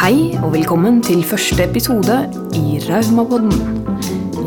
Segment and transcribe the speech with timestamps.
[0.00, 2.14] Hei og velkommen til første episode
[2.56, 3.50] i Raumapodden.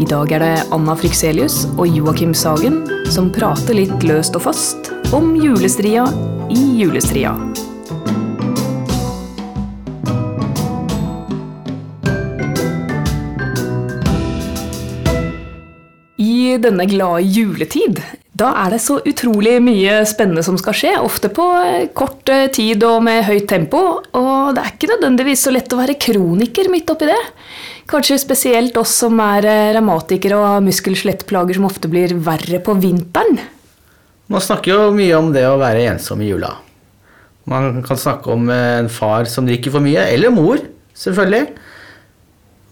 [0.02, 2.80] I dag er det Anna Frikselius og Joakim Sagen
[3.14, 6.08] som prater litt løst og fast om julestria
[6.50, 7.36] i julestria.
[16.18, 18.02] I denne glade juletid,
[18.34, 20.92] da er det så utrolig mye spennende som skal skje.
[21.06, 21.44] Ofte på
[21.94, 23.82] kort eh, tid og med høyt tempo.
[24.18, 27.20] Og det er ikke nødvendigvis så lett å være kroniker midt oppi det.
[27.90, 32.74] Kanskje spesielt oss som er eh, revmatikere og har muskel-skjelettplager som ofte blir verre på
[32.82, 33.38] vinteren.
[34.34, 36.56] Man snakker jo mye om det å være ensom i jula.
[37.54, 40.64] Man kan snakke om eh, en far som drikker for mye, eller mor,
[40.98, 41.54] selvfølgelig.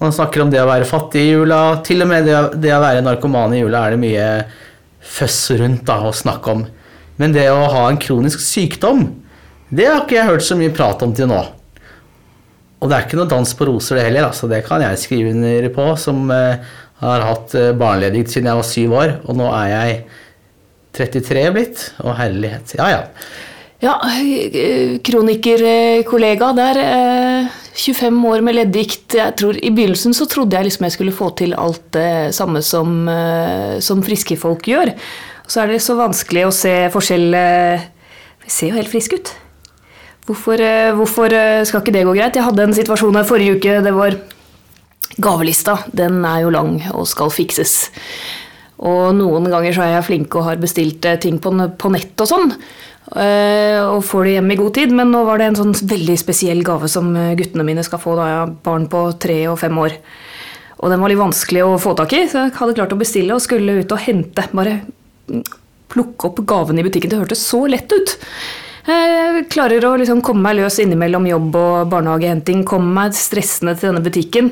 [0.01, 1.61] Man snakker om det å være fattig i jula.
[1.85, 4.27] Til og med det å være narkoman i jula er det mye
[5.01, 6.65] føss rundt da, og snakke om.
[7.21, 9.07] Men det å ha en kronisk sykdom,
[9.71, 11.41] det har ikke jeg hørt så mye prat om til nå.
[12.81, 14.31] Og det er ikke noe dans på roser, det heller.
[14.31, 16.71] Altså, det kan jeg skrive under på, som eh,
[17.03, 17.75] har hatt eh,
[18.25, 19.13] siden jeg var syv år.
[19.29, 20.01] Og nå er jeg
[20.97, 21.85] 33 blitt.
[22.01, 22.73] Og herlighet.
[22.79, 23.01] Ja, ja.
[23.81, 26.81] Ja, eh, kronikerkollega der.
[26.81, 27.30] Eh,
[27.73, 29.15] 25 år med leddgikt.
[29.15, 33.79] I begynnelsen så trodde jeg liksom jeg skulle få til alt det samme som, eh,
[33.79, 34.91] som friske folk gjør.
[35.45, 37.31] Og så er det så vanskelig å se forskjell
[38.41, 39.31] Vi ser jo helt frisk ut.
[40.27, 42.37] Hvorfor, eh, hvorfor eh, skal ikke det gå greit?
[42.37, 43.79] Jeg hadde en situasjon her forrige uke.
[43.81, 44.17] Det var
[45.17, 45.79] gavelista.
[45.91, 47.89] Den er jo lang og skal fikses.
[48.81, 52.29] Og noen ganger så er jeg flink og har bestilt eh, ting på, nett og
[52.29, 52.53] sånn.
[53.13, 54.95] eh, Og får det hjem i god tid.
[54.97, 58.15] Men nå var det en sånn veldig spesiell gave som eh, guttene mine skal få
[58.17, 59.97] da jeg har barn på tre og fem år.
[60.81, 63.35] Og den var litt vanskelig å få tak i, så jeg hadde klart å bestille
[63.35, 64.47] og skulle ut og hente.
[64.49, 64.79] Bare
[65.29, 65.43] mm,
[65.93, 67.11] plukke opp gaven i butikken.
[67.13, 68.15] Det hørtes så lett ut.
[68.87, 72.63] Jeg klarer å liksom komme meg løs innimellom jobb og barnehagehenting.
[72.65, 74.49] Komme meg stressende til denne butikken.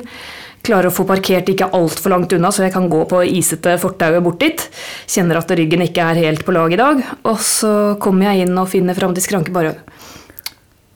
[0.66, 4.23] Klarer å få parkert ikke altfor langt unna, så jeg kan gå på isete fortauet
[4.26, 4.66] bort dit.
[5.10, 7.02] Kjenner at ryggen ikke er helt på lag i dag.
[7.23, 7.73] Og så
[8.04, 9.78] kommer jeg inn og finner fram til skranke bare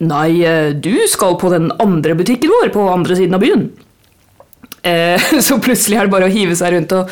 [0.04, 3.70] Nei, eh, du skal på den andre butikken vår på andre siden av byen.
[4.84, 7.12] Eh, Så plutselig er det bare å hive seg rundt og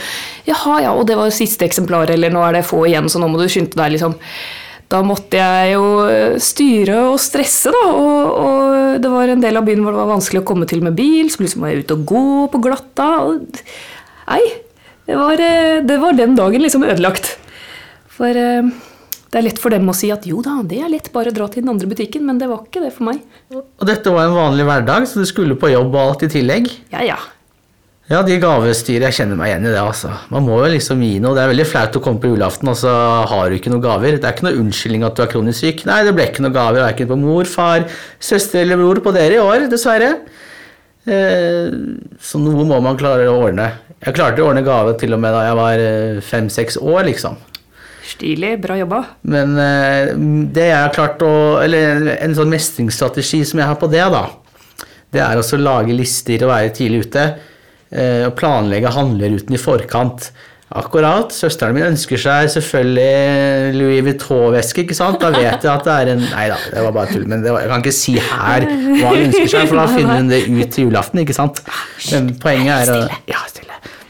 [0.50, 3.30] Jaha, ja, og det var siste eksemplar, eller nå er det få igjen, så nå
[3.31, 4.18] må du skynde deg, liksom.
[4.91, 7.84] Da måtte jeg jo eh, styre og stresse, da.
[7.96, 10.84] Og, og det var en del av byen hvor det var vanskelig å komme til
[10.84, 13.09] med bil, så plutselig må jeg ut og gå på glatta.
[13.30, 13.62] Og,
[14.28, 14.44] nei,
[15.07, 17.38] det var, eh, det var den dagen liksom ødelagt.
[18.12, 18.72] For eh,
[19.31, 21.35] det er lett for dem å si at jo da, det er lett bare å
[21.35, 23.22] dra til den andre butikken, men det var ikke det for meg.
[23.56, 26.68] Og dette var en vanlig hverdag, så du skulle på jobb og alt i tillegg.
[26.91, 27.22] Ja, ja.
[28.09, 30.09] Ja, de gavestyret, jeg kjenner meg igjen i det, altså.
[30.34, 31.35] Man må jo liksom gi noe.
[31.38, 32.91] Det er veldig flaut å komme på julaften, og så
[33.29, 34.17] har du ikke noen gaver.
[34.17, 35.84] Det er ikke noe unnskyldning at du er kronisk syk.
[35.88, 37.85] Nei, det ble ikke noen gaver, verken på mor, far,
[38.19, 40.09] søster eller bror på dere i år, dessverre.
[41.07, 41.69] Eh,
[42.22, 43.69] så noe må man klare å ordne.
[44.01, 45.85] Jeg klarte å ordne gave til og med da jeg var
[46.33, 47.38] fem-seks år, liksom.
[48.12, 49.03] Stilig, bra jobba.
[49.29, 50.12] Men eh,
[50.51, 54.25] det jeg har klart å Eller en sånn mestringsstrategi som jeg har på det, da,
[55.13, 57.25] det er også å lage lister og være tidlig ute.
[57.91, 60.31] Eh, Og planlegge handleruten i forkant.
[60.72, 61.34] Akkurat.
[61.35, 65.18] Søsteren min ønsker seg selvfølgelig Louis Vuitton-veske, ikke sant?
[65.19, 67.25] Da vet jeg at det er en Nei da, det var bare tull.
[67.28, 70.22] Men det var, jeg kan ikke si her hva hun ønsker seg, for da finner
[70.22, 71.59] hun det ut til julaften, ikke sant?
[72.13, 73.01] Men poenget er å
[73.31, 73.41] Ja.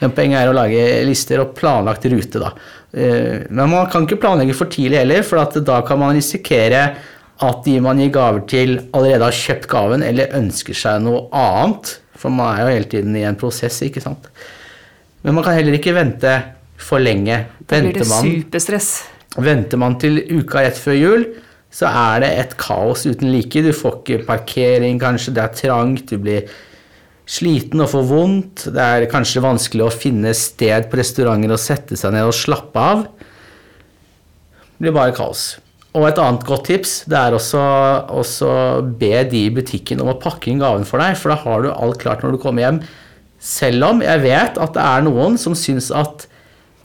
[0.02, 2.54] Men poenget er å lage lister og planlagt rute, da.
[2.94, 6.96] Eh, Men man kan ikke planlegge for tidlig heller, for at da kan man risikere
[7.42, 11.96] at de man gir gaver til, allerede har kjøpt gaven eller ønsker seg noe annet.
[12.18, 14.28] For man er jo hele tiden i en prosess, ikke sant.
[15.22, 16.34] Men man kan heller ikke vente
[16.82, 17.38] for lenge.
[17.62, 18.90] Da blir det Venter man, superstress.
[19.38, 21.26] venter man til uka rett før jul,
[21.72, 23.64] så er det et kaos uten like.
[23.64, 26.50] Du får ikke parkering, kanskje, det er trangt, du blir
[27.32, 28.66] sliten og får vondt.
[28.76, 32.88] Det er kanskje vanskelig å finne sted på restauranter og sette seg ned og slappe
[32.92, 33.06] av.
[34.76, 35.54] Det blir bare kaos.
[35.92, 37.62] Og et annet godt tips det er også,
[38.16, 38.52] også
[39.00, 41.72] be de i butikken om å pakke inn gaven for deg, for da har du
[41.74, 42.80] alt klart når du kommer hjem.
[43.42, 46.28] Selv om jeg vet at det er noen som syns at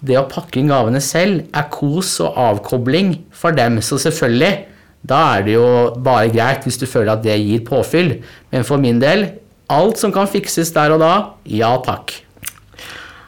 [0.07, 3.79] det å pakke inn gavene selv er kos og avkobling for dem.
[3.85, 4.67] Så selvfølgelig,
[5.07, 5.71] da er det jo
[6.03, 8.17] bare greit hvis du føler at det gir påfyll.
[8.51, 9.29] Men for min del,
[9.73, 11.15] alt som kan fikses der og da,
[11.47, 12.26] ja takk.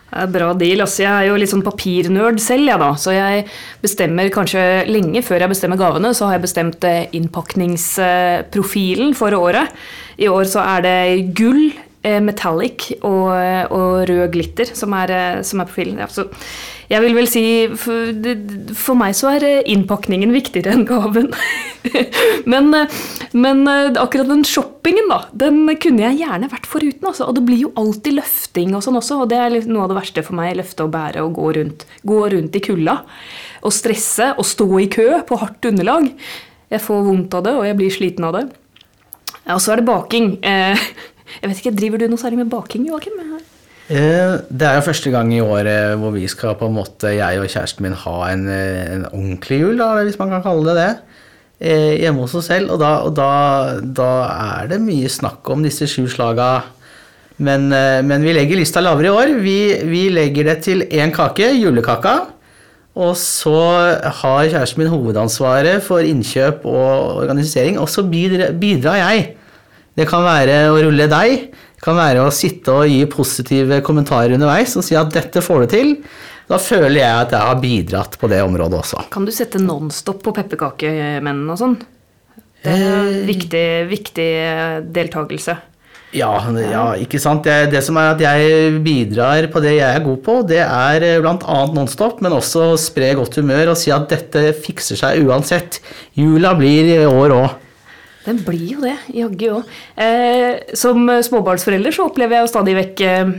[0.08, 0.80] Det er bra deal.
[0.80, 2.90] Altså, jeg er jo litt sånn papirnerd selv, jeg, da.
[2.96, 3.44] Så jeg
[3.82, 9.68] bestemmer kanskje lenge før jeg bestemmer gavene, så har jeg bestemt eh, innpakningsprofilen for året.
[10.18, 10.98] I år så er det
[11.36, 11.72] gull
[12.02, 13.30] metallic og,
[13.74, 15.98] og rød glitter som er, eh, som er på filen.
[15.98, 16.28] Ja, så
[16.88, 17.42] jeg vil vel si
[17.76, 18.14] for,
[18.76, 21.28] for meg så er eh, innpakningen viktigere enn gaven.
[22.52, 22.94] men, eh,
[23.36, 27.10] men eh, akkurat den shoppingen, da, den kunne jeg gjerne vært foruten.
[27.10, 27.26] Altså.
[27.28, 29.98] Og det blir jo alltid løfting og sånn også, og det er noe av det
[30.00, 30.54] verste for meg.
[30.56, 32.96] Løfte og bære og gå rundt, gå rundt i kulda.
[33.68, 36.08] Og stresse og stå i kø på hardt underlag.
[36.72, 38.46] Jeg får vondt av det, og jeg blir sliten av det.
[39.52, 40.34] Og så er det baking.
[41.42, 43.18] Jeg vet ikke, Driver du noe særlig med baking, Joakim?
[43.88, 47.40] Eh, Det er jo første gang i året hvor vi skal på en måte, jeg
[47.40, 50.76] og kjæresten min, ha en, eh, en ordentlig jul, da, hvis man kan kalle det
[50.76, 50.90] det,
[51.60, 52.72] eh, hjemme hos oss selv.
[52.72, 54.10] Og, da, og da, da
[54.62, 56.64] er det mye snakk om disse sju slaga.
[57.38, 59.28] Men, men vi legger lista lavere i år.
[59.38, 62.16] Vi, vi legger det til én kake, julekaka.
[62.98, 63.54] Og så
[64.02, 69.36] har kjæresten min hovedansvaret for innkjøp og organisering, og så bidrar jeg.
[69.98, 71.48] Det kan være å rulle deg.
[71.50, 75.66] det kan være å sitte og gi positive kommentarer underveis og si at 'dette får
[75.66, 75.94] du til'.
[76.48, 79.02] Da føler jeg at jeg har bidratt på det området også.
[79.12, 81.76] Kan du sette Nonstop på pepperkakemennene og sånn?
[82.64, 84.30] Det er en viktig, viktig
[84.94, 85.58] deltakelse.
[86.16, 87.44] Ja, ja ikke sant.
[87.44, 91.20] Det, det som er at jeg bidrar på det jeg er god på, det er
[91.20, 91.60] bl.a.
[91.76, 95.82] Nonstop, men også spre godt humør og si at dette fikser seg uansett.
[96.16, 97.67] Jula blir i år òg.
[98.28, 99.76] Den blir jo det, jaggu òg.
[99.96, 103.30] Eh, som småbarnsforelder så opplever jeg jo stadig vekk eh,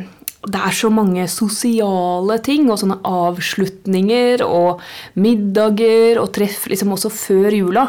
[0.47, 4.79] det er så mange sosiale ting og sånne avslutninger og
[5.19, 7.85] middager og treff liksom også før jula.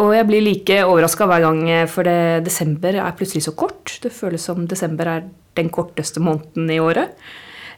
[0.00, 3.98] Og jeg blir like overraska hver gang, eh, for det, desember er plutselig så kort.
[4.02, 7.14] Det føles som desember er den korteste måneden i året.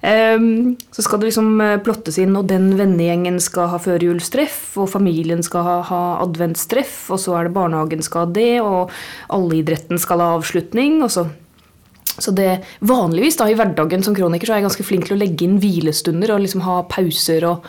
[0.06, 4.92] Ehm, så skal det liksom eh, plottes inn, og den vennegjengen skal ha førjulstreff, og
[4.92, 8.94] familien skal ha, ha adventstreff, og så er det barnehagen skal ha det, og
[9.34, 11.02] alleidretten skal ha avslutning.
[11.02, 11.26] og så
[12.16, 15.20] så det, Vanligvis da, i hverdagen som kroniker så er jeg ganske flink til å
[15.20, 17.66] legge inn hvilestunder og liksom ha pauser og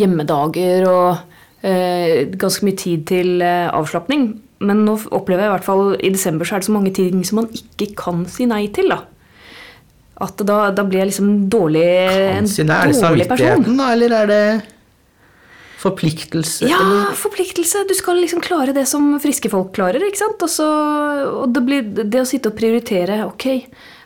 [0.00, 1.18] hjemmedager og
[1.60, 4.30] eh, ganske mye tid til eh, avslapning.
[4.64, 7.20] Men nå opplever jeg i hvert fall i desember så er det så mange ting
[7.28, 8.88] som man ikke kan si nei til.
[8.94, 9.02] da.
[10.20, 13.00] At da, da blir jeg liksom dårlig, en Er det dårlig person.
[13.00, 14.44] samvittigheten, da, eller er det
[15.82, 16.68] forpliktelse?
[16.70, 17.16] Ja, eller?
[17.18, 17.86] forpliktelse.
[17.88, 20.04] Du skal liksom klare det som friske folk klarer.
[20.06, 20.44] ikke sant?
[20.46, 20.68] Også,
[21.42, 23.48] og det, blir, det å sitte og prioritere Ok,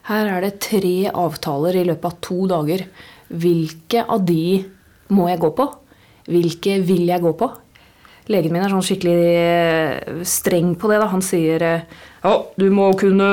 [0.08, 2.86] her er det tre avtaler i løpet av to dager.
[3.28, 4.62] Hvilke av de
[5.12, 5.68] må jeg gå på?
[6.30, 7.50] Hvilke vil jeg gå på?
[8.32, 10.98] Legen min er sånn skikkelig eh, streng på det.
[10.98, 11.06] da.
[11.12, 13.28] Han sier eh, ja, du må kunne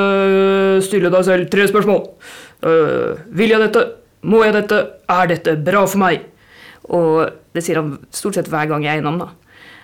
[0.85, 2.03] stille deg selv tre spørsmål.
[2.63, 3.85] Eh, vil jeg dette?
[4.27, 4.79] Må jeg dette?
[5.11, 6.29] Er dette bra for meg?
[6.93, 7.25] Og
[7.55, 9.31] det sier han stort sett hver gang jeg er innom, da.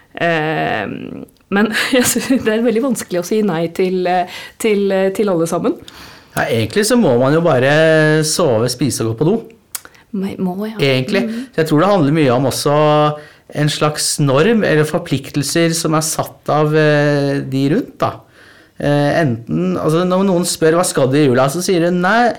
[0.10, 1.72] Uh, men
[2.46, 5.76] det er veldig vanskelig å si nei til, eh, til, eh, til alle sammen.
[6.36, 7.72] Ja, egentlig så må man jo bare
[8.28, 9.36] sove, spise og gå på do.
[10.14, 10.78] Må, ja.
[10.82, 11.24] Egentlig.
[11.52, 12.78] Så jeg tror det handler mye om også
[13.60, 17.96] en slags norm eller forpliktelser som er satt av eh, de rundt.
[18.02, 18.16] da.
[18.80, 22.30] Enten, altså Når noen spør hva skal du i jula, så sier du nei.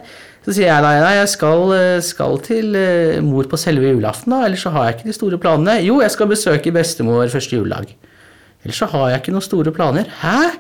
[0.40, 4.32] Så sier jeg nei, nei jeg skal, eh, skal til eh, mor på selve julaften,
[4.32, 5.76] da, ellers så har jeg ikke de store planene.
[5.84, 7.92] Jo, jeg skal besøke bestemor første juledag.
[8.64, 10.08] Ellers så har jeg ikke noen store planer.
[10.22, 10.52] Hæ?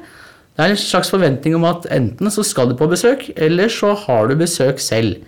[0.56, 3.94] Det er en slags forventning om at enten så skal du på besøk, eller så
[4.06, 5.22] har du besøk selv.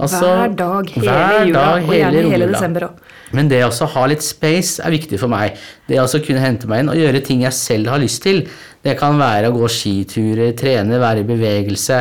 [0.00, 2.52] Altså, hver dag hele hver jula, dag, og gjerne hele jula.
[2.54, 3.08] desember òg.
[3.36, 5.58] Men det å ha litt space er viktig for meg.
[5.90, 8.42] Det å kunne hente meg inn og gjøre ting jeg selv har lyst til.
[8.82, 12.00] Det kan være å gå skiturer, trene, være i bevegelse.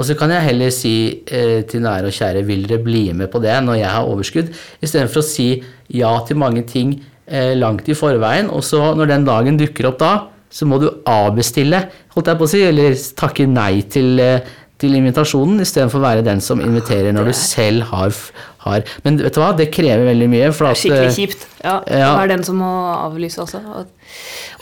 [0.00, 0.94] Og så kan jeg heller si
[1.28, 4.48] eh, til nære og kjære vil dere bli med på det når jeg har overskudd,
[4.80, 5.48] istedenfor å si
[5.92, 6.94] ja til mange ting
[7.28, 10.12] eh, langt i forveien, og så når den dagen dukker opp da,
[10.50, 11.84] så må du avbestille,
[12.16, 14.48] holdt jeg på å si, eller takke nei til, eh,
[14.80, 18.16] til invitasjonen, istedenfor å være den som inviterer når du selv har,
[18.64, 20.48] har Men vet du hva, det krever veldig mye.
[20.56, 21.44] For at, Skikkelig eh, kjipt.
[21.60, 22.14] Ja, ja.
[22.16, 23.60] Det er den som må avlyse også.
[23.76, 23.92] Og,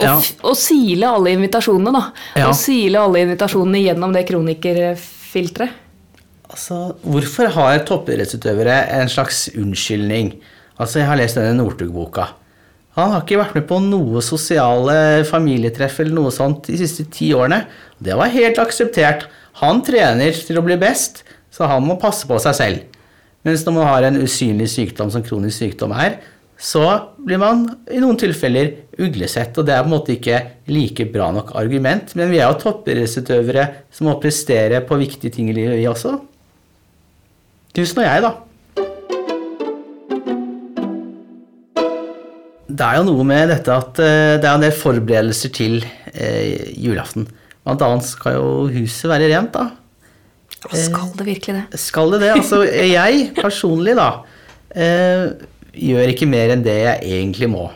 [0.03, 0.17] Ja.
[0.19, 2.03] og sile alle invitasjonene, da.
[2.39, 2.51] Ja.
[2.51, 4.27] Og sile alle invitasjonene gjennom det
[5.29, 5.71] kronikerfilteret.
[6.49, 10.41] Altså, hvorfor har toppidrettsutøvere en slags unnskyldning?
[10.79, 12.25] Altså, jeg har lest denne Northug-boka.
[12.97, 17.33] Han har ikke vært med på noe sosiale familietreff eller noe sånt de siste ti
[17.37, 17.67] årene.
[18.01, 19.29] Det var helt akseptert.
[19.61, 22.81] Han trener til å bli best, så han må passe på seg selv.
[23.45, 26.19] Mens når man har en usynlig sykdom som kronisk sykdom er,
[26.59, 26.83] så
[27.23, 30.41] blir man i noen tilfeller uglesett, og det er på en måte ikke
[30.75, 32.17] like bra nok argument.
[32.19, 36.17] Men vi er jo toppidrettsutøvere som må prestere på viktige ting i livet, vi også.
[37.79, 38.35] Tusen og jeg, da.
[42.79, 45.79] Det er jo noe med dette at eh, det er en del forberedelser til
[46.11, 47.29] eh, julaften.
[47.63, 49.71] Blant annet skal jo huset være rent, da.
[50.75, 51.79] Skal det virkelig det?
[51.79, 52.33] Skal det det?
[52.35, 54.09] Altså, jeg personlig, da,
[54.75, 55.39] eh,
[55.75, 57.67] gjør ikke mer enn det jeg egentlig må.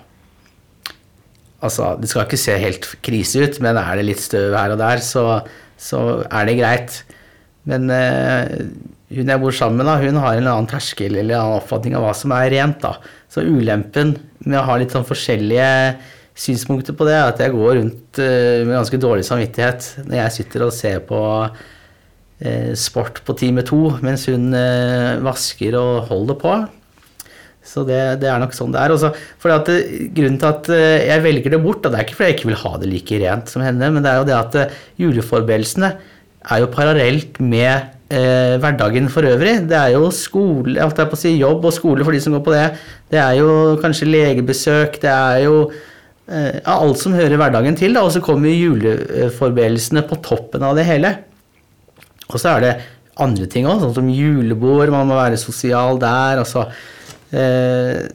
[1.63, 4.81] Altså, det skal ikke se helt krise ut, men er det litt støv her og
[4.81, 5.27] der, så,
[5.79, 6.97] så er det greit.
[7.71, 8.57] Men eh,
[9.13, 12.07] hun jeg bor sammen med, hun har en annen terskel eller en annen oppfatning av
[12.07, 12.83] hva som er rent.
[12.83, 12.97] da.
[13.31, 15.69] Så ulempen med å ha litt sånn forskjellige
[16.43, 20.37] synspunkter på det, er at jeg går rundt eh, med ganske dårlig samvittighet når jeg
[20.41, 21.23] sitter og ser på
[22.43, 24.51] eh, sport på time to mens hun
[25.23, 26.61] vasker og holder på.
[27.63, 28.93] Så det, det, er nok sånn det er.
[28.93, 29.13] Også,
[29.55, 29.71] at,
[30.17, 32.51] grunnen til at eh, jeg velger det bort, og det er ikke fordi jeg ikke
[32.51, 35.93] vil ha det like rent som henne, men det er jo det at eh, juleforberedelsene
[36.43, 37.71] er jo parallelt med
[38.11, 39.55] eh, hverdagen for øvrig.
[39.71, 42.43] Det er jo skole, jeg på å si jobb og skole for de som går
[42.49, 42.67] på det.
[43.15, 43.53] Det er jo
[43.83, 47.95] kanskje legebesøk, det er jo eh, alt som hører hverdagen til.
[48.03, 51.15] Og så kommer juleforberedelsene på toppen av det hele.
[52.27, 52.75] Og så er det
[53.23, 56.43] andre ting òg, sånn som julebord, man må være sosial der.
[56.43, 57.02] altså Eh,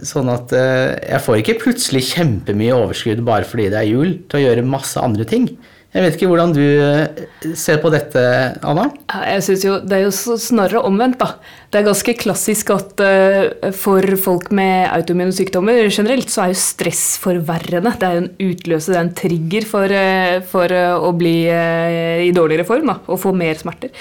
[0.05, 4.39] sånn at eh, jeg får ikke plutselig kjempemye overskudd bare fordi det er jul, til
[4.39, 5.50] å gjøre masse andre ting.
[5.95, 8.21] Jeg vet ikke hvordan du eh, ser på dette,
[8.62, 8.89] Anna?
[9.31, 11.17] Jeg synes jo, Det er jo snarere omvendt.
[11.24, 11.39] da.
[11.67, 16.59] Det er ganske klassisk at uh, for folk med autoimmune sykdommer generelt, så er jo
[16.62, 17.91] stress forverrende.
[18.00, 21.36] Det er jo en utløse, det er en trigger for, uh, for uh, å bli
[21.47, 23.91] i dårligere form da, og få mer smerter.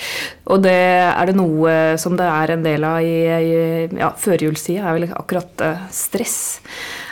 [0.52, 4.86] Og det er det noe som det er en del av i, i ja, førjulstida,
[4.86, 6.38] er vel akkurat stress.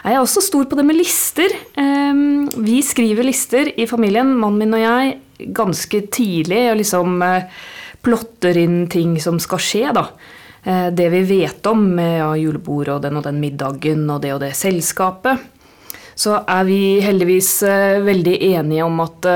[0.04, 1.52] Jeg er også stor på det med lister.
[1.80, 5.14] Ehm, vi skriver lister i familien, mannen min og jeg,
[5.56, 6.60] ganske tidlig.
[6.72, 7.46] Og liksom eh,
[8.04, 10.04] plotter inn ting som skal skje, da.
[10.64, 14.32] Eh, det vi vet om med ja, julebord og den og den middagen og det
[14.34, 15.50] og det selskapet.
[16.14, 19.28] Så er vi heldigvis eh, veldig enige om at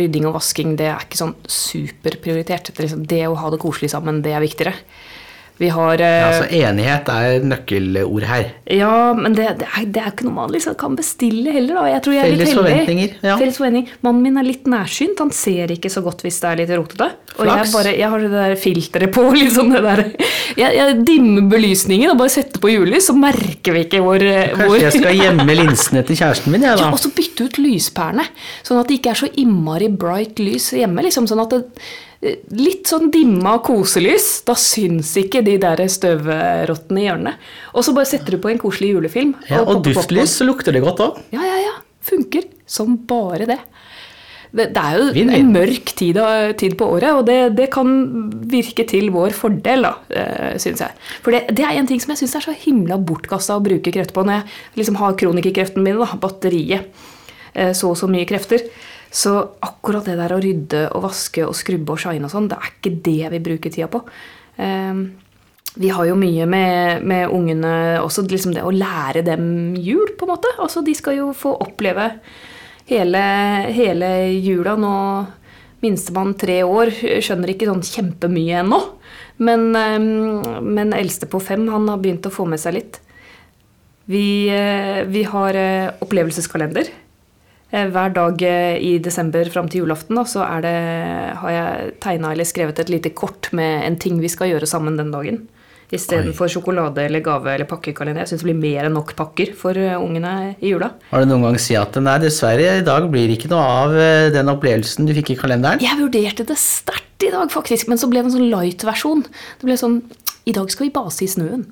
[0.00, 2.72] rydding og vasking det er ikke sånn superprioritert.
[2.72, 4.74] Det, liksom, det å ha det koselig sammen, det er viktigere.
[5.62, 8.48] Vi har ja, altså Enighet er nøkkelord her.
[8.74, 11.78] Ja, men det, det, er, det er, ikke noe man liksom kan bestille heller.
[11.78, 11.84] Da.
[11.92, 13.12] Jeg tror jeg er Felles litt forventninger.
[13.22, 13.36] Ja.
[13.38, 13.96] Felles forventninger.
[14.02, 15.22] Mannen min er litt nærsynt.
[15.22, 17.08] Han ser ikke så godt hvis det er litt rotete.
[17.38, 19.28] Og jeg, bare, jeg, har det der filteret på.
[19.42, 20.04] Liksom det der.
[20.58, 24.66] Jeg, jeg dimmer belysningen og bare setter på julelys, så merker vi ikke hvor Kanskje
[24.66, 24.78] hvor...
[24.82, 26.88] jeg skal gjemme linsene til kjæresten min, jeg, da.
[26.88, 28.26] Ja, og så bytte ut lyspærene,
[28.66, 31.06] sånn at det ikke er så innmari bright lys hjemme.
[31.06, 31.62] liksom sånn at det
[32.54, 34.42] litt sånn dimma koselys.
[34.46, 37.50] Da syns ikke de der støvrottene i hjørnet.
[37.74, 39.34] Og så bare setter du på en koselig julefilm.
[39.50, 41.22] Ja, og, og duftlys, så lukter det godt òg.
[41.34, 41.76] Ja, ja, ja.
[42.02, 43.60] Funker som bare det.
[44.52, 45.36] Det, det er jo vin, vin.
[45.38, 46.18] en mørk tid,
[46.60, 47.88] tid, på året, og det, det, kan
[48.52, 50.92] virke til vår fordel, da, eh, syns jeg.
[51.24, 53.94] For det, det, er en ting som jeg syns er så himla bortkasta å bruke
[53.94, 56.92] krefter på når jeg liksom har kronikerkreftene mine, da, batteriet.
[57.54, 58.66] Eh, så og så mye krefter.
[59.12, 62.56] Så akkurat det der å rydde og vaske og skrubbe og shine og sånn, det
[62.56, 64.00] er ikke det vi bruker tida på.
[64.56, 65.02] Um,
[65.74, 70.26] vi har jo mye med, med ungene også liksom det å lære dem jul, på
[70.26, 70.50] en måte.
[70.60, 72.08] Altså, de skal jo få oppleve
[72.88, 73.22] hele,
[73.72, 74.76] hele jula.
[74.80, 74.96] Nå
[75.82, 76.92] minstemann tre år
[77.24, 78.80] skjønner ikke sånn kjempemye ennå.
[79.42, 83.00] Men, um, men eldste på fem, han har begynt å få med seg litt.
[84.08, 86.92] Vi, uh, vi har uh, opplevelseskalender.
[87.72, 90.76] Eh, hver dag eh, i desember fram til julaften da, så det,
[91.40, 94.98] har jeg tegna eller skrevet et lite kort med en ting vi skal gjøre sammen
[95.00, 95.46] den dagen.
[95.92, 98.24] Istedenfor sjokolade eller gave eller pakkekalender.
[98.24, 100.92] Jeg syns det blir mer enn nok pakker for eh, ungene i jula.
[101.10, 103.96] Har du noen gang si at nei, dessverre, i dag blir det ikke noe av
[104.36, 105.84] den opplevelsen du fikk i kalenderen?
[105.84, 109.24] Jeg vurderte det sterkt i dag, faktisk, men så ble det en sånn light-versjon.
[109.60, 110.02] Det ble sånn
[110.48, 111.68] I dag skal vi base i snøen.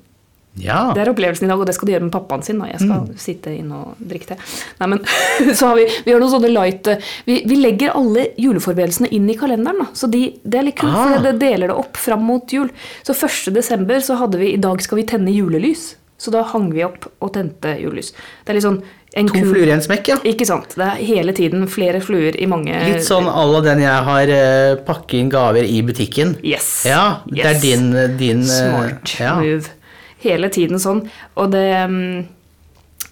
[0.59, 0.91] Ja.
[0.95, 2.59] Det er opplevelsen i dag, og det skal de gjøre med pappaen sin.
[2.59, 2.67] Da.
[2.73, 3.21] Jeg skal mm.
[3.23, 4.37] sitte inn og drikke te.
[4.81, 5.03] Nei, men
[5.57, 9.29] så har vi, vi har noen sånne light eh, vi, vi, legger alle juleforberedelsene inn
[9.31, 9.85] i kalenderen.
[9.85, 9.89] Da.
[9.97, 11.15] Så de, det er litt kult, ah.
[11.15, 12.69] for det deler det opp fram mot jul.
[13.07, 13.53] Så 1.
[13.55, 15.95] desember så hadde vi 'I dag skal vi tenne julelys'.
[16.21, 18.11] Så da hang vi opp og tente julelys.
[18.45, 18.83] Det er litt sånn
[19.15, 20.17] to fluer i en smekk, ja.
[20.29, 20.75] Ikke sant.
[20.77, 24.29] Det er hele tiden flere fluer i mange Litt sånn à la den jeg har
[24.29, 26.35] uh, pakke inn gaver i butikken.
[26.45, 26.83] Yes.
[26.85, 27.49] Ja, Det yes.
[27.49, 29.33] er din, din uh, Smart ja.
[29.41, 29.80] move
[30.23, 31.03] hele tiden sånn.
[31.35, 32.23] Og det mm,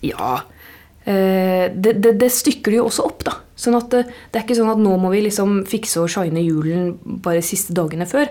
[0.05, 0.39] Ja.
[1.03, 3.37] Eh, det, det, det, stykker det jo også opp, da.
[3.59, 6.43] Sånn at det, det, er ikke sånn at nå må vi liksom fikse og shine
[6.43, 8.29] julen bare siste dagene før.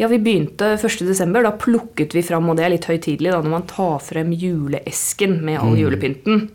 [0.00, 1.34] Ja, vi begynte 1.12.
[1.44, 5.40] Da plukket vi fram, og det er litt høytidelig da, når man tar frem juleesken
[5.44, 5.80] med all mm.
[5.82, 6.46] julepynten.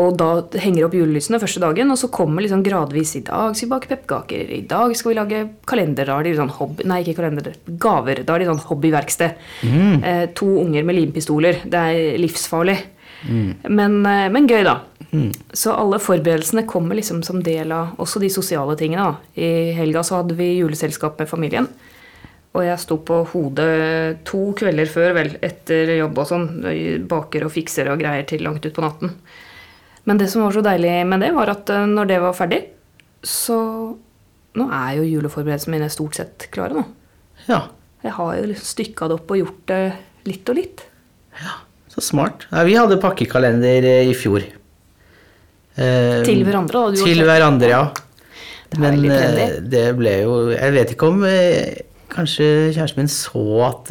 [0.00, 0.28] Og da
[0.62, 3.90] henger opp julelysene første dagen, og så kommer liksom gradvis I dag skal vi bake
[3.90, 4.52] pepperkaker.
[4.56, 6.08] I dag skal vi lage kalender.
[6.08, 8.22] Da er de sånn hobby, nei, ikke kalender, gaver.
[8.24, 9.42] Da er de sånn hobbyverksted.
[9.66, 9.98] Mm.
[9.98, 11.60] Eh, to unger med limpistoler.
[11.68, 12.78] Det er livsfarlig.
[13.28, 13.50] Mm.
[13.68, 14.78] Men, eh, men, gøy, da.
[15.10, 15.28] Mm.
[15.52, 19.10] Så alle forberedelsene kommer liksom som del av også de sosiale tingene.
[19.10, 19.42] Da.
[19.42, 21.68] I helga så hadde vi juleselskap med familien.
[22.56, 26.48] Og jeg sto på hodet to kvelder før, vel, etter jobb og sånn.
[27.10, 29.14] Baker og fikser og greier til langt utpå natten.
[30.08, 32.62] Men det som var så deilig med det, var at eh, når det var ferdig,
[33.26, 33.58] så
[34.58, 36.82] Nå er jo juleforberedelsene mine stort sett klare nå.
[37.46, 37.60] Ja.
[38.02, 39.82] Jeg har jo liksom stykka det opp og gjort det
[40.26, 40.82] litt og litt.
[41.38, 41.60] ja.
[41.90, 42.44] Så smart.
[42.52, 44.44] Ja, vi hadde pakkekalender eh, i fjor.
[45.74, 46.94] Eh, Til hverandre, da.
[46.94, 47.80] Du Til hverandre, ja.
[48.70, 51.80] Det Men eh, det ble jo Jeg vet ikke om eh,
[52.10, 53.90] Kanskje kjæresten min så at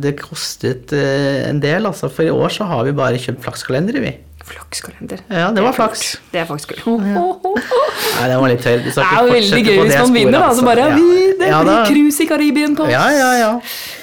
[0.00, 2.08] det kostet en del, altså.
[2.08, 4.12] For i år så har vi bare kjøpt flakskalendere, vi.
[4.44, 5.22] Flakskalender.
[5.32, 6.18] Ja, det var flaks.
[6.32, 6.86] Det er faktisk kult.
[8.18, 8.82] Nei, det var litt tørr.
[8.84, 10.40] Det er jo veldig gøy hvis man vinner, da.
[10.40, 10.64] Så altså.
[10.68, 10.96] bare Ja.
[10.96, 11.84] vi, Det Ja, blir da.
[11.88, 13.52] cruise i Karibien på Ja, ja, ja.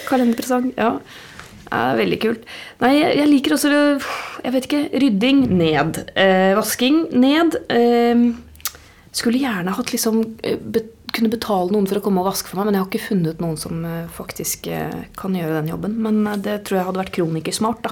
[0.09, 0.71] kalenderpresang.
[0.77, 0.95] Ja.
[1.71, 2.47] Det er veldig kult.
[2.81, 3.83] Nei, jeg liker også det
[4.43, 4.81] Jeg vet ikke.
[5.03, 6.01] Rydding ned.
[6.17, 7.55] Eh, vasking ned.
[7.69, 8.25] Eh,
[9.13, 10.57] skulle gjerne hatt liksom eh,
[11.11, 13.39] kunne betale noen for å komme og vaske for meg, men jeg har ikke funnet
[13.43, 15.97] noen som eh, faktisk eh, kan gjøre den jobben.
[16.01, 17.91] Men det tror jeg hadde vært kronikersmart, da.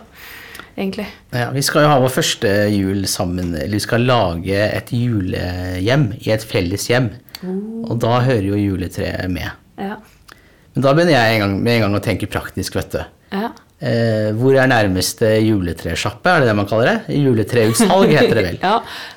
[0.78, 1.08] Egentlig.
[1.36, 3.54] Ja, Vi skal jo ha vår første jul sammen.
[3.56, 7.10] Eller vi skal lage et julehjem i et felles hjem.
[7.44, 7.92] Oh.
[7.92, 9.50] Og da hører jo juletreet med.
[9.80, 9.98] Ja.
[10.76, 13.02] Men da begynner jeg en gang, med en gang å tenke praktisk, vet du.
[13.36, 13.50] ja.
[13.80, 17.16] Eh, hvor er nærmeste juletresjappe, er det det man kaller det?
[17.16, 18.58] Juletreutsalg heter det vel.
[18.68, 18.74] ja.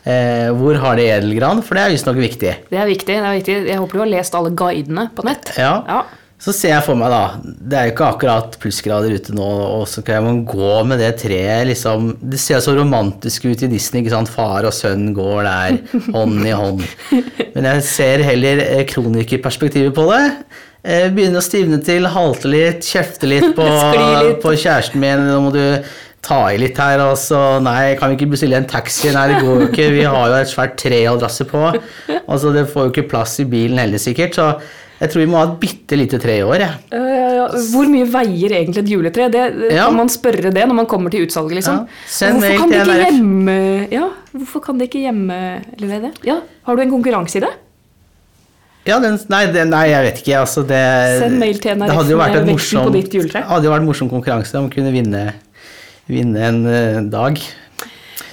[0.06, 1.64] eh, hvor har det edelgran?
[1.66, 2.52] For det er visstnok viktig.
[2.70, 3.16] Det er viktig.
[3.16, 3.56] det er viktig.
[3.72, 5.50] Jeg håper du har lest alle guidene på nett.
[5.58, 5.72] Ja.
[5.90, 6.04] Ja.
[6.42, 9.46] Så ser jeg for meg, da Det er jo ikke akkurat plussgrader ute nå,
[9.78, 13.70] og så kan man gå med det treet liksom Det ser så romantisk ut i
[13.70, 14.32] Disney, ikke sant?
[14.32, 15.78] Far og sønn går der,
[16.10, 16.82] hånd i hånd.
[17.54, 20.22] Men jeg ser heller eh, kronikerperspektivet på det.
[20.82, 23.66] Eh, Begynner å stivne til, halte litt, kjefte litt på,
[24.24, 24.40] litt.
[24.42, 25.22] på kjæresten min.
[25.28, 25.62] Nå må du
[26.22, 29.10] ta i litt her, og så Nei, kan vi ikke bestille en taxi?
[29.14, 29.88] Nei, det går jo ikke.
[29.94, 31.62] Vi har jo et svært tre å drasse på.
[32.26, 34.38] Altså, det får jo ikke plass i bilen heller, sikkert.
[34.38, 34.50] Så
[35.02, 36.74] jeg tror vi må ha et bitte lite tre i år, jeg.
[36.94, 37.46] Ja.
[37.72, 39.26] Hvor mye veier egentlig et juletre?
[39.32, 39.88] Det, det Ja.
[39.88, 41.82] Kan man spørre det når man kommer til utsalget, liksom?
[41.88, 42.30] Ja.
[42.36, 43.56] Hvorfor kan det ikke hjemme...
[43.90, 46.12] Ja, hvorfor kan de ikke hjemmelevere det?
[46.28, 47.50] Ja, Har du en konkurranse i det?
[48.86, 50.38] Ja, den, nei, den, nei, jeg vet ikke.
[50.42, 50.82] Altså, det,
[51.22, 53.44] Send mail til NRF hadde jo vært med en på ditt juletre.
[53.50, 55.22] hadde jo vært en morsom konkurranse om å kunne vinne,
[56.10, 57.38] vinne en uh, dag,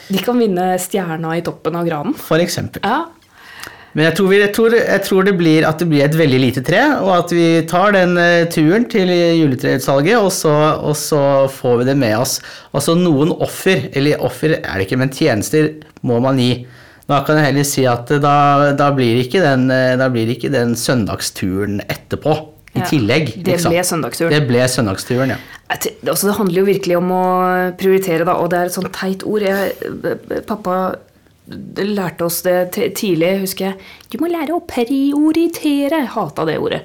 [0.09, 2.17] De kan vinne stjerna i toppen av granen.
[2.17, 2.81] for eksempel.
[2.85, 3.07] Ja.
[3.97, 6.39] Men jeg tror, vi, jeg, tror, jeg tror det blir at det blir et veldig
[6.43, 11.21] lite tre, og at vi tar den eh, turen til juletreutsalget, og så, og så
[11.49, 12.37] får vi det med oss.
[12.69, 15.71] Altså noen offer, eller offer er det ikke, men tjenester
[16.05, 16.51] må man gi.
[17.09, 18.35] Da kan jeg heller si at eh, da,
[18.77, 22.37] da, blir, ikke den, eh, da blir ikke den søndagsturen etterpå
[22.75, 22.85] i Ja.
[22.85, 23.31] tillegg.
[23.41, 24.29] Det ble søndagsturen.
[24.29, 25.39] Det ble søndagsturen, ja.
[25.73, 27.25] Altså, det handler jo virkelig om å
[27.77, 29.41] prioritere, da, og det er et sånt teit ord.
[29.41, 29.73] Jeg,
[30.45, 30.75] pappa
[31.49, 33.89] lærte oss det tidlig, husker jeg.
[34.11, 36.03] Du må lære å prioritere.
[36.13, 36.83] Hata det ordet.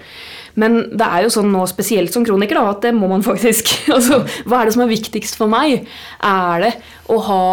[0.60, 3.74] Men det er jo sånn nå, spesielt som kroniker, da, at det må man faktisk.
[3.94, 5.88] Altså, hva er det som er viktigst for meg?
[6.24, 6.72] Er det
[7.12, 7.46] å ha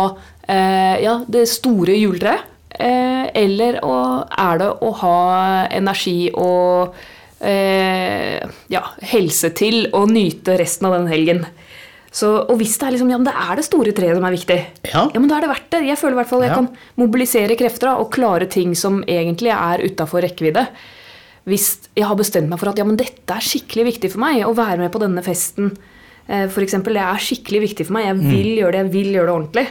[0.47, 2.47] eh, ja, det store juletreet?
[2.71, 3.95] Eh, eller å,
[4.31, 5.17] er det å ha
[5.75, 6.95] energi og
[7.43, 8.39] eh,
[8.71, 11.43] ja, helse til å nyte resten av den helgen?
[12.11, 14.33] Så, og hvis det er liksom, ja, men det er det store treet som er
[14.35, 14.57] viktig,
[14.91, 15.05] Ja.
[15.15, 15.79] men da er det verdt det.
[15.87, 16.55] Jeg føler i hvert fall jeg Ja.
[16.55, 16.67] kan
[16.99, 20.65] mobilisere krefter da, og klare ting som egentlig er utafor rekkevidde.
[21.47, 24.43] Hvis jeg har bestemt meg for at ja, men dette er skikkelig viktig for meg,
[24.45, 25.71] å være med på denne festen
[26.27, 29.13] eh, for eksempel, det er skikkelig viktig for meg, jeg vil gjøre det, jeg vil
[29.15, 29.67] gjøre det ordentlig.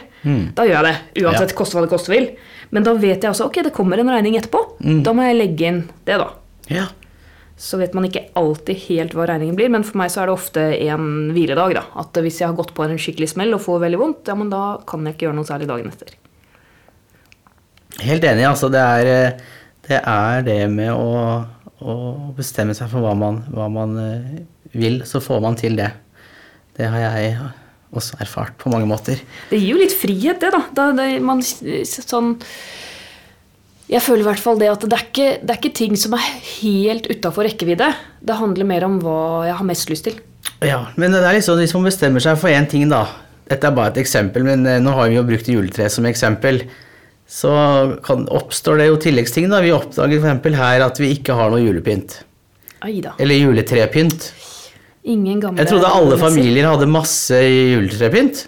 [0.55, 2.27] Da gjør jeg det, uansett koste hva det koste vil.
[2.71, 4.65] Men da vet jeg også ok, det kommer en regning etterpå.
[5.05, 6.31] Da må jeg legge inn det, da.
[6.69, 6.87] ja.
[7.61, 10.33] Så vet man ikke alltid helt hva regningen blir, men for meg så er det
[10.33, 11.75] ofte en hviledag.
[11.77, 11.83] da.
[12.01, 14.49] At hvis jeg har gått på en skikkelig smell og får veldig vondt, ja, men
[14.49, 16.15] da kan jeg ikke gjøre noe særlig dagen etter.
[18.01, 18.47] Helt enig.
[18.49, 19.43] Altså, det er eh,
[19.85, 21.45] det, er det med å,
[21.85, 21.95] å
[22.37, 24.41] bestemme seg for hva man, hva man eh,
[24.73, 25.91] vil, så får man til det.
[26.77, 27.35] Det har jeg
[27.91, 29.19] også erfart på mange måter.
[29.51, 30.63] Det gir jo litt frihet, det, da.
[30.73, 32.37] da det, man, sånn,
[33.91, 36.13] jeg føler i hvert fall det at det er ikke, det er ikke ting som
[36.15, 36.27] er
[36.61, 37.89] helt utafor rekkevidde.
[38.23, 39.17] Det handler mer om hva
[39.49, 40.21] jeg har mest lyst til.
[40.63, 43.03] Ja, men det er liksom hvis man bestemmer seg for én ting, da.
[43.51, 46.63] Dette er bare et eksempel, men eh, nå har vi jo brukt juletre som eksempel.
[47.31, 47.51] Så
[48.05, 49.49] kan, oppstår det jo tilleggsting.
[49.51, 49.59] da.
[49.63, 50.55] Vi oppdager f.eks.
[50.55, 52.21] her at vi ikke har noe julepynt.
[52.87, 52.97] Ai.
[53.19, 54.31] Eller juletrepynt.
[55.11, 58.45] Ingen gamle Jeg trodde alle familier hadde masse juletrepynt.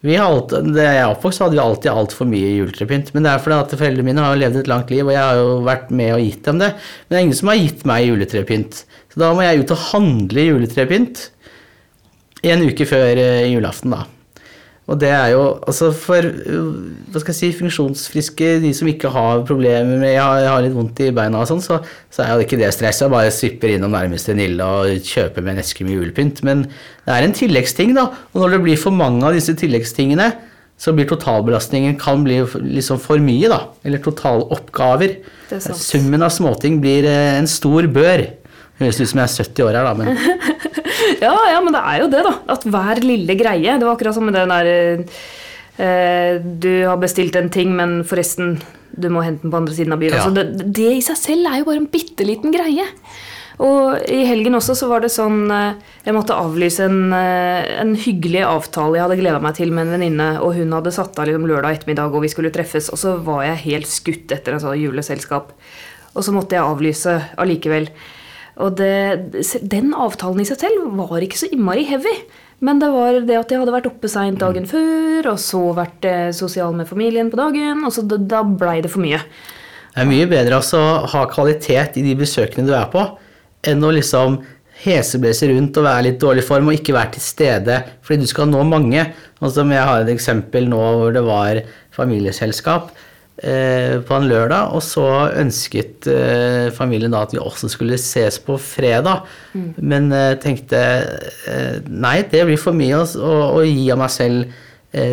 [0.00, 3.10] Vi har alltid, da jeg oppvokste, oppvokst, hadde vi alltid altfor mye juletrepynt.
[3.12, 5.20] Men det er fordi at foreldrene mine har jo levd et langt liv, og jeg
[5.20, 6.70] har jo vært med og gitt dem det.
[6.76, 8.80] Men det er ingen som har gitt meg juletrepynt.
[9.12, 11.26] Så da må jeg ut og handle juletrepynt
[12.48, 14.06] en uke før eh, julaften, da.
[14.90, 19.44] Og det er jo altså for hva skal jeg si, funksjonsfriske, de som ikke har
[19.46, 21.78] problemer med Jeg har, jeg har litt vondt i beina og sånn, så,
[22.10, 23.02] så er jo ikke det stress.
[23.04, 26.42] Jeg bare svipper innom nærmeste Nille og kjøper med en eske med julepynt.
[26.46, 28.08] Men det er en tilleggsting, da.
[28.34, 30.32] Og når det blir for mange av disse tilleggstingene,
[30.80, 33.60] så blir totalbelastningen kan bli liksom for mye, da.
[33.86, 35.18] Eller totaloppgaver.
[35.76, 38.24] Summen av småting blir en stor bør.
[38.80, 40.14] Høres ut som jeg er 70 år her, da, men
[41.26, 42.34] ja, ja, men det er jo det, da.
[42.56, 44.70] At hver lille greie Det var akkurat som med den der
[45.76, 48.56] eh, Du har bestilt en ting, men forresten,
[48.90, 50.16] du må hente den på andre siden av byen.
[50.16, 50.24] Ja.
[50.24, 52.88] Altså, det, det, i seg selv er jo bare en bitte liten greie.
[53.60, 55.74] Og i helgen også så var det sånn eh,
[56.06, 59.98] Jeg måtte avlyse en, eh, en hyggelig avtale jeg hadde gleda meg til med en
[59.98, 63.18] venninne, og hun hadde satt av liksom lørdag ettermiddag, og vi skulle treffes, og så
[63.26, 65.52] var jeg helt skutt etter en sånn juleselskap.
[66.16, 67.90] Og så måtte jeg avlyse allikevel.
[68.60, 69.40] Og det,
[69.72, 72.14] den avtalen i seg selv var ikke så innmari heavy.
[72.60, 76.04] Men det var det at jeg hadde vært oppe seint dagen før, og så vært
[76.04, 77.86] eh, sosial med familien på dagen.
[77.88, 79.22] og så Da blei det for mye.
[79.90, 83.02] Det er mye bedre altså å ha kvalitet i de besøkene du er på,
[83.66, 84.38] enn å liksom
[84.80, 88.48] heseblese rundt og være litt dårlig form og ikke være til stede fordi du skal
[88.48, 89.08] nå mange.
[89.40, 91.62] Som jeg har et eksempel nå hvor det var
[91.96, 92.92] familieselskap
[93.40, 95.06] på en lørdag, og så
[95.40, 99.22] ønsket eh, familien da at vi også skulle ses på fredag.
[99.54, 99.68] Mm.
[99.80, 100.80] Men eh, tenkte
[101.88, 104.66] nei, det blir for mye å, å gi av meg selv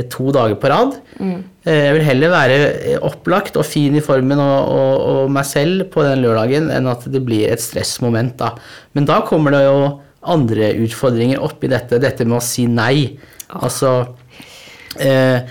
[0.09, 0.95] to dager på rad.
[1.21, 1.41] Mm.
[1.69, 6.01] Jeg vil heller være opplagt og fin i formen og, og, og, meg selv på
[6.01, 8.33] den lørdagen enn at det blir et stressmoment.
[8.39, 8.55] da.
[8.97, 9.77] Men da kommer det jo
[10.33, 13.19] andre utfordringer oppi dette, dette med å si nei.
[13.51, 13.67] Oh.
[13.67, 13.93] Altså
[14.99, 15.45] eh,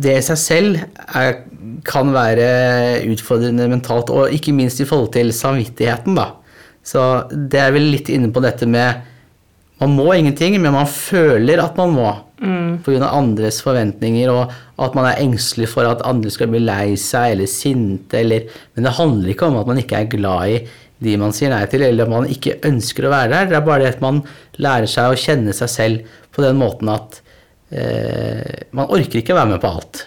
[0.00, 1.42] det i seg selv er,
[1.86, 2.48] kan være
[3.10, 6.30] utfordrende mentalt, og ikke minst i forhold til samvittigheten, da.
[6.86, 9.06] Så det er vel litt inne på dette med
[9.80, 12.08] Man må ingenting, men man føler at man må.
[12.40, 12.82] Mm.
[12.84, 13.06] Pga.
[13.16, 17.48] andres forventninger, og at man er engstelig for at andre skal bli lei seg eller
[17.48, 20.60] sinte, eller Men det handler ikke om at man ikke er glad i
[21.00, 23.48] de man sier nei til, eller at man ikke ønsker å være der.
[23.48, 24.20] Det er bare det at man
[24.60, 27.22] lærer seg å kjenne seg selv på den måten at
[27.70, 30.00] Man orker ikke være med på alt.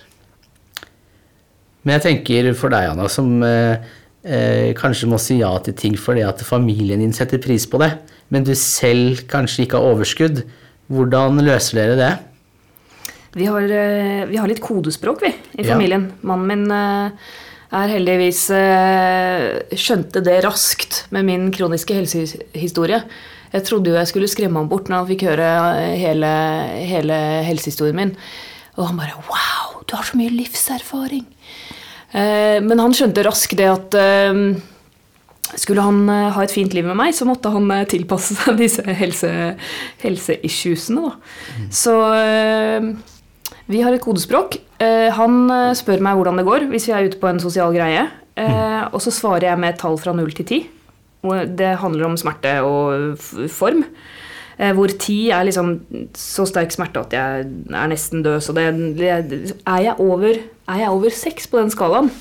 [1.83, 3.75] Men jeg tenker for deg, Anna, som eh,
[4.23, 7.91] eh, kanskje må si ja til ting fordi at familien din setter pris på det,
[8.31, 10.45] men du selv kanskje ikke har overskudd.
[10.93, 12.13] Hvordan løser dere det?
[13.33, 16.07] Vi har, eh, vi har litt kodespråk, vi, i familien.
[16.11, 16.27] Ja.
[16.31, 17.29] Mannen min eh,
[17.73, 23.01] er heldigvis eh, skjønte det raskt med min kroniske helsehistorie.
[23.53, 25.49] Jeg trodde jo jeg skulle skremme ham bort når han fikk høre
[25.99, 26.31] hele,
[26.89, 28.15] hele helsehistorien min.
[28.79, 31.27] Og han bare Wow, du har så mye livserfaring!
[32.13, 34.41] Eh, men han skjønte raskt det at eh,
[35.57, 38.85] skulle han eh, ha et fint liv med meg, så måtte han tilpasse seg disse
[38.85, 39.31] helse,
[40.03, 41.13] helseissuesene.
[41.57, 41.71] Mm.
[41.73, 41.95] Så
[43.69, 44.59] vi har et kodespråk.
[45.15, 48.01] Han spør meg hvordan det går hvis vi er ute på en sosial greie.
[48.35, 48.89] Mm.
[48.91, 50.57] Og så svarer jeg med et tall fra 0 til 10.
[51.23, 53.17] Det handler om smerte og
[53.51, 53.85] form.
[54.53, 55.69] Hvor ti er liksom
[56.19, 58.41] så sterk smerte at jeg er nesten død.
[58.43, 58.67] Så det,
[59.01, 60.35] er jeg over
[60.69, 62.11] er jeg over seks på den skalaen.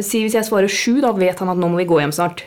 [0.00, 2.42] Si Hvis jeg svarer sju, da vet han at nå må vi gå hjem snart.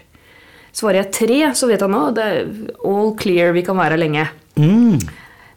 [0.75, 2.51] Svarer jeg tre, så vet han nå det er
[2.85, 4.27] all clear, vi kan være her lenge.
[4.59, 4.99] Mm.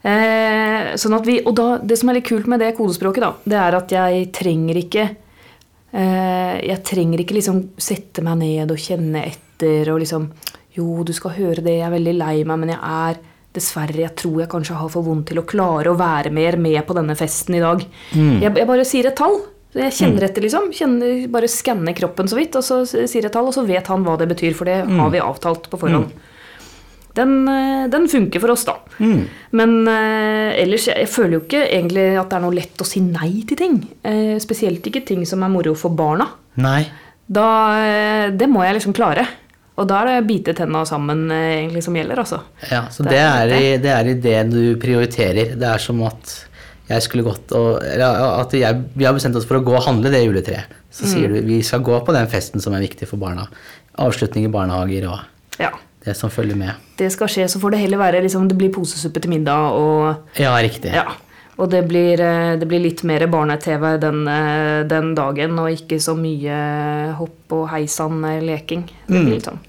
[0.01, 3.33] Eh, sånn at vi, og da, Det som er litt kult med det kodespråket, da,
[3.53, 8.81] det er at jeg trenger ikke eh, Jeg trenger ikke liksom sette meg ned og
[8.81, 10.31] kjenne etter og liksom
[10.77, 13.21] Jo, du skal høre det, jeg er veldig lei meg, men jeg er
[13.51, 16.79] Dessverre, jeg tror jeg kanskje har for vondt til å klare å være mer med
[16.87, 17.81] på denne festen i dag.
[18.15, 18.37] Mm.
[18.45, 19.41] Jeg, jeg bare sier et tall.
[19.75, 20.27] Jeg kjenner mm.
[20.29, 20.69] etter, liksom.
[20.75, 24.07] Kjenner, bare skanner kroppen så vidt, og så sier jeg tall, og så vet han
[24.07, 24.95] hva det betyr, for det mm.
[25.03, 26.15] har vi avtalt på forhånd.
[26.15, 26.31] Mm.
[27.19, 28.77] Den, eh, den, funker for oss, da.
[29.03, 29.25] Mm.
[29.59, 32.87] Men uh, ellers jeg, jeg, føler jo ikke egentlig at det er noe lett å
[32.87, 33.79] si nei til ting.
[34.07, 36.29] Uh, spesielt ikke ting som er moro for barna.
[36.63, 36.85] Nei.
[37.27, 39.27] Da, uh, det må jeg liksom klare.
[39.79, 42.41] Og da er det bite tenna sammen egentlig som gjelder, altså.
[42.69, 45.55] Ja, Så det, det, er, i, det er i det du prioriterer.
[45.57, 46.35] Det er som at
[46.91, 50.11] jeg skulle gått og, at jeg, vi har bestemt oss for å gå og handle
[50.13, 50.79] det juletreet.
[50.91, 51.11] Så mm.
[51.13, 53.47] sier du vi skal gå på den festen som er viktig for barna.
[54.03, 55.71] Avslutning i barnehager og ja.
[56.05, 56.75] det som følger med.
[56.99, 60.41] Det skal skje, så får det heller være liksom, det blir posesuppe til middag og
[60.41, 60.93] Ja, riktig.
[60.97, 61.07] Ja.
[61.61, 66.01] Og det blir, eh, det blir litt mer barne-TV den, eh, den, dagen, og ikke
[66.01, 68.87] så mye hopp og heisann-leking.
[69.07, 69.35] Det blir mm.
[69.35, 69.61] litt sånn.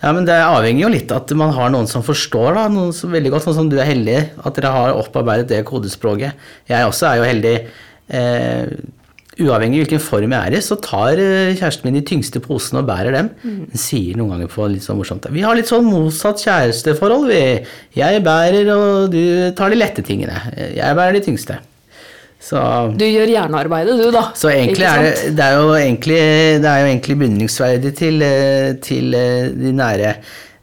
[0.00, 2.92] Ja, men Det avhenger jo litt av at man har noen som forstår, da, noen
[2.94, 6.38] som veldig godt, sånn som du er heldig, at dere har opparbeidet det kodespråket.
[6.70, 7.56] Jeg også er jo heldig.
[8.08, 8.70] Eh,
[9.38, 12.88] uavhengig hvilken form jeg er i, så tar eh, kjæresten min de tyngste posene og
[12.90, 13.30] bærer dem.
[13.42, 13.60] Mm.
[13.70, 17.42] Hun sier noen ganger på litt sånn morsomt Vi har litt sånn motsatt kjæresteforhold, vi.
[17.98, 19.22] Jeg bærer, og du
[19.58, 20.40] tar de lette tingene.
[20.56, 21.60] Jeg bærer de tyngste.
[22.48, 22.58] Så,
[22.94, 24.28] Du gjør hjernearbeidet, du, da.
[24.38, 26.20] så egentlig er det, det er jo egentlig,
[26.62, 30.12] det er jo egentlig beundringsverdig til, eh, til eh, de nære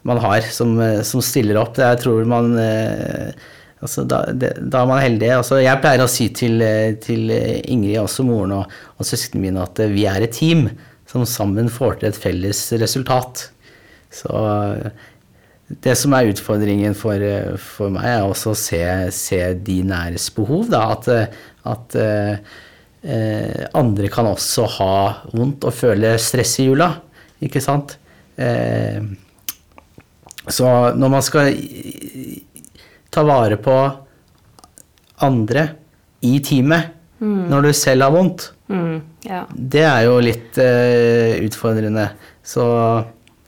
[0.08, 1.76] man har, som, som stiller opp.
[1.76, 3.52] Det jeg tror man eh,
[3.84, 5.32] altså da, det, da er man heldig.
[5.40, 9.66] Altså jeg pleier å si til, eh, til Ingrid, også moren og, og søsknene mine,
[9.66, 10.70] at eh, vi er et team
[11.10, 13.50] som sammen får til et felles resultat.
[14.14, 15.04] Så eh,
[15.84, 18.82] det som er utfordringen for, eh, for meg, er også å se,
[19.16, 20.70] se de næres behov.
[20.74, 20.86] Da.
[20.96, 22.56] At, eh, at eh,
[23.06, 24.96] eh, andre kan også ha
[25.34, 26.92] vondt og føle stress i jula.
[27.46, 27.98] Ikke sant?
[28.38, 29.02] Eh,
[30.46, 31.50] så når man skal
[33.16, 33.78] ta vare på
[35.26, 35.70] andre
[36.26, 36.92] i teamet
[37.24, 39.44] når du selv har vondt, Mm, ja.
[39.54, 42.10] det er jo litt uh, utfordrende.
[42.46, 42.66] Så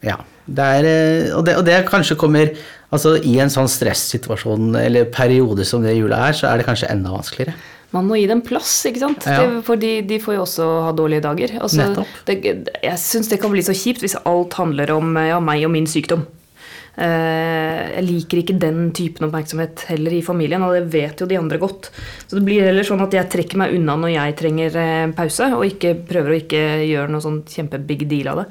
[0.06, 0.18] ja.
[0.48, 2.54] Det er, eh, og, det, og det kanskje kommer
[2.88, 6.88] Altså i en sånn stressituasjon eller periode som det jula er, så er det kanskje
[6.88, 7.52] enda vanskeligere.
[7.92, 9.28] Man må gi dem plass, ikke sant?
[9.28, 9.42] Ja.
[9.44, 11.58] Det, for de, de får jo også ha dårlige dager.
[11.60, 12.38] Altså, det,
[12.80, 15.90] jeg syns det kan bli så kjipt hvis alt handler om ja, meg og min
[15.92, 16.24] sykdom.
[16.98, 21.38] Eh, jeg liker ikke den typen oppmerksomhet heller i familien, og det vet jo de
[21.38, 21.92] andre godt.
[22.26, 25.52] Så det blir heller sånn at jeg trekker meg unna når jeg trenger eh, pause,
[25.54, 28.48] og ikke prøver å ikke gjøre noe sånn kjempebig deal av det.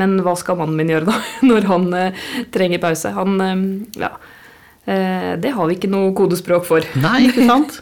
[0.00, 1.18] Men hva skal mannen min gjøre da,
[1.50, 3.12] når han eh, trenger pause?
[3.16, 3.36] Han
[4.00, 4.14] ja.
[4.90, 6.86] Det har vi ikke noe kodespråk for.
[6.98, 7.76] Nei, ikke sant?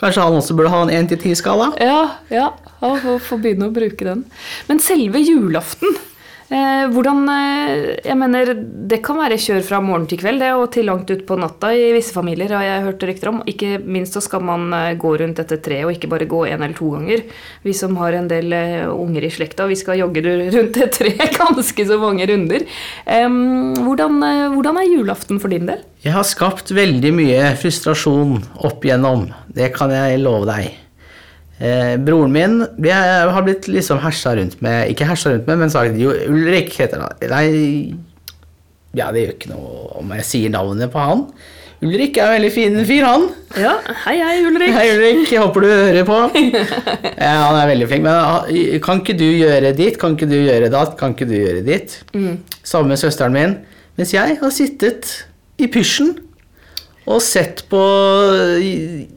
[0.00, 1.68] Kanskje han også burde ha en 1-10-skala?
[1.78, 2.00] Ja,
[2.32, 2.48] ja.
[2.80, 4.24] han får, begynne å bruke den.
[4.66, 5.92] Men selve julaften
[6.48, 8.54] hvordan, eh, jeg mener,
[8.88, 11.74] Det kan være kjør fra morgen til kveld det, og til langt ut på natta
[11.76, 12.48] i visse familier.
[12.48, 13.42] har jeg hørt rykter om.
[13.46, 16.62] Ikke minst så skal man eh, gå rundt dette treet og ikke bare gå en
[16.62, 17.22] eller to ganger.
[17.62, 20.24] Vi som har en del eh, unger i slekta, vi skal jogge
[20.56, 22.64] rundt det tre ganske så mange runder.
[23.04, 25.84] Hvordan, eh, hvordan er julaften for din del?
[26.02, 29.28] Jeg har skapt veldig mye frustrasjon opp igjennom.
[29.52, 30.87] Det kan jeg love deg.
[31.58, 35.72] Eh, broren min jeg har blitt liksom hersa rundt med Ikke hersa rundt med, men
[35.72, 37.16] sagt jo, Ulrik heter han.
[37.32, 37.94] Nei,
[38.94, 41.24] ja, det gjør ikke noe om jeg sier navnet på han.
[41.82, 43.26] Ulrik er en veldig fin fyr, han.
[43.58, 44.72] Ja, hei hei, Ulrik.
[44.74, 45.28] Hei, Ulrik.
[45.30, 46.16] Jeg håper du hører på.
[47.18, 48.06] Ja, han er veldig flink.
[48.06, 49.98] Men kan ikke du gjøre ditt?
[50.00, 50.96] Kan ikke du gjøre datt?
[50.98, 52.00] Kan ikke du gjøre ditt?
[52.66, 53.54] Sammen med søsteren min.
[53.98, 55.10] Mens jeg har sittet
[55.58, 56.14] i pysjen
[57.08, 57.80] og sett på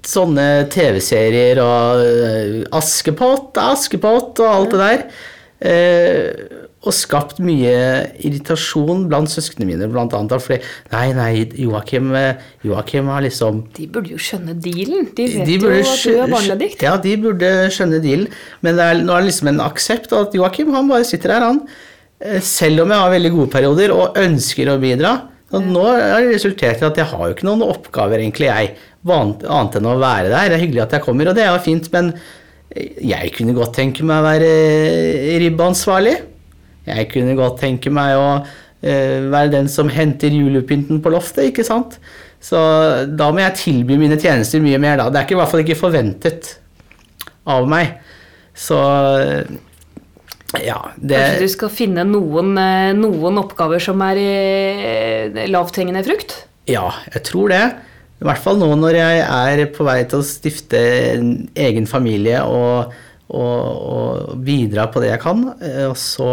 [0.08, 5.06] sånne TV-serier og eh, Askepott, Askepott og alt det der.
[5.62, 7.74] Eh, og skapt mye
[8.26, 10.34] irritasjon blant søsknene mine, blant annet.
[10.42, 10.58] Fordi
[10.94, 15.12] nei, nei, Joakim, eh, Joakim har liksom De burde jo skjønne dealen.
[15.18, 16.86] De vet de jo at du er barnedikt.
[16.88, 18.32] Ja, de burde skjønne dealen.
[18.66, 21.46] Men det er, nå er det liksom en aksept at Joakim han bare sitter her,
[21.52, 21.62] han.
[22.24, 25.14] Eh, Selv om jeg har veldig gode perioder og ønsker å bidra.
[25.52, 28.76] Nå har det resultert i at jeg har jo ikke noen oppgaver, egentlig, jeg.
[29.12, 30.52] Annet enn å være der.
[30.52, 32.14] Det er hyggelig at jeg kommer, og det er jo fint, men
[32.72, 34.52] jeg kunne godt tenke meg å være
[35.44, 36.16] ribbeansvarlig.
[36.88, 41.68] Jeg kunne godt tenke meg å eh, være den som henter julepynten på loftet, ikke
[41.68, 42.00] sant?
[42.42, 42.62] Så
[43.12, 45.10] da må jeg tilby mine tjenester mye mer, da.
[45.12, 46.54] Det er ikke, i hvert fall ikke forventet
[47.52, 48.00] av meg.
[48.58, 48.80] Så
[50.60, 56.36] ja, det Kanskje du skal finne noen, eh, noen oppgaver som er eh, lavthengende frukt?
[56.70, 57.62] Ja, jeg tror det.
[58.22, 60.82] I hvert fall nå når jeg er på vei til å stifte
[61.16, 62.92] en egen familie og,
[63.32, 63.64] og,
[63.96, 65.46] og bidra på det jeg kan.
[65.64, 66.30] eh, Og så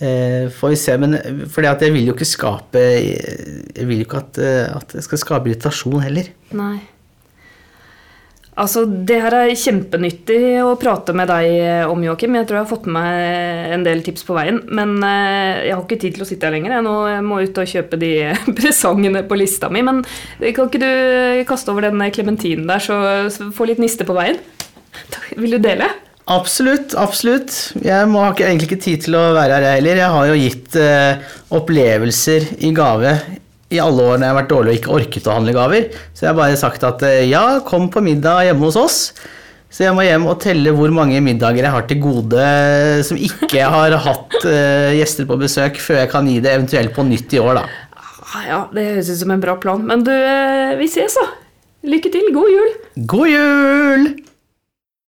[0.00, 0.98] eh, får vi se.
[1.00, 4.42] Men at jeg vil jo ikke skape Jeg vil jo ikke at,
[4.82, 6.34] at jeg skal skape irritasjon heller.
[6.56, 6.80] Nei.
[8.56, 12.38] Altså, Det her er kjempenyttig å prate med deg eh, om, Joakim.
[12.38, 14.62] Jeg tror jeg har fått med meg en del tips på veien.
[14.72, 16.78] Men eh, jeg har ikke tid til å sitte her lenger.
[16.78, 18.12] Jeg nå jeg må ut og kjøpe de
[18.58, 19.84] presangene på lista mi.
[19.84, 20.00] Men
[20.40, 22.96] kan ikke du kaste over den klementinen der, så
[23.32, 24.40] så få litt niste på veien?
[25.36, 25.90] Vil du dele?
[26.32, 27.52] Absolutt, absolutt.
[27.84, 30.00] Jeg må, har ikke, egentlig ikke tid til å være her jeg heller.
[30.00, 33.12] Jeg har jo gitt eh, opplevelser i gave
[33.74, 35.88] i alle årene jeg har vært dårlig og ikke orket å handle gaver.
[36.14, 38.98] Så jeg har bare sagt at eh, ja, kom på middag hjemme hos oss.
[39.76, 42.44] Så jeg må hjem og telle hvor mange middager jeg har til gode
[43.04, 47.04] som ikke har hatt uh, gjester på besøk, før jeg kan gi det eventuelt på
[47.04, 47.64] nytt i år, da.
[47.98, 49.82] Ah, Ja, Det høres ut som en bra plan.
[49.84, 51.26] Men du, eh, vi ses, da.
[51.86, 52.30] Lykke til.
[52.34, 52.72] God jul.
[53.10, 54.08] God jul!